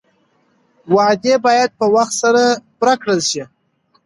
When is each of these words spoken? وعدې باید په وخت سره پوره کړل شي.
وعدې 0.95 1.35
باید 1.45 1.69
په 1.79 1.85
وخت 1.95 2.13
سره 2.23 2.43
پوره 2.77 2.95
کړل 3.01 3.19
شي. 3.29 3.43